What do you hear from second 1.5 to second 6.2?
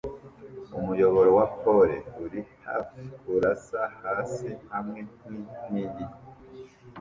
pole uri hafi kurasa hasi hamwe ninkingi ye